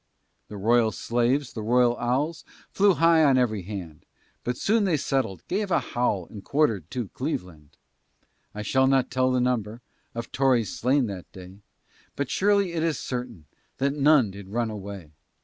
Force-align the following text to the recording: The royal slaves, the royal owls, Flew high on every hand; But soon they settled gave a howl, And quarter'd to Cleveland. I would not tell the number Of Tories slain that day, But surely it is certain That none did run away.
The 0.47 0.57
royal 0.57 0.91
slaves, 0.91 1.53
the 1.53 1.61
royal 1.61 1.95
owls, 1.99 2.43
Flew 2.71 2.95
high 2.95 3.23
on 3.23 3.37
every 3.37 3.61
hand; 3.61 4.03
But 4.43 4.57
soon 4.57 4.83
they 4.85 4.97
settled 4.97 5.47
gave 5.47 5.69
a 5.69 5.77
howl, 5.79 6.25
And 6.31 6.43
quarter'd 6.43 6.89
to 6.89 7.09
Cleveland. 7.09 7.77
I 8.55 8.63
would 8.73 8.87
not 8.89 9.11
tell 9.11 9.29
the 9.29 9.39
number 9.39 9.79
Of 10.15 10.31
Tories 10.31 10.73
slain 10.75 11.05
that 11.05 11.31
day, 11.31 11.59
But 12.15 12.31
surely 12.31 12.73
it 12.73 12.81
is 12.81 12.97
certain 12.97 13.45
That 13.77 13.93
none 13.93 14.31
did 14.31 14.47
run 14.49 14.71
away. 14.71 15.11